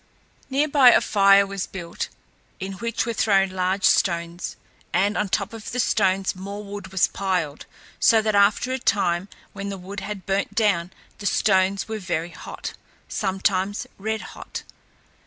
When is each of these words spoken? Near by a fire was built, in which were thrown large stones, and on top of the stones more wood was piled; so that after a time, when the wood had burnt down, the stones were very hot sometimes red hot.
Near 0.49 0.67
by 0.67 0.89
a 0.93 0.99
fire 0.99 1.45
was 1.45 1.67
built, 1.67 2.09
in 2.59 2.73
which 2.79 3.05
were 3.05 3.13
thrown 3.13 3.49
large 3.49 3.83
stones, 3.83 4.55
and 4.91 5.15
on 5.15 5.29
top 5.29 5.53
of 5.53 5.71
the 5.73 5.79
stones 5.79 6.35
more 6.35 6.63
wood 6.63 6.91
was 6.91 7.07
piled; 7.07 7.67
so 7.99 8.19
that 8.19 8.33
after 8.33 8.71
a 8.71 8.79
time, 8.79 9.29
when 9.53 9.69
the 9.69 9.77
wood 9.77 9.99
had 9.99 10.25
burnt 10.25 10.55
down, 10.55 10.91
the 11.19 11.27
stones 11.27 11.87
were 11.87 11.99
very 11.99 12.31
hot 12.31 12.73
sometimes 13.07 13.85
red 13.99 14.21
hot. 14.33 14.63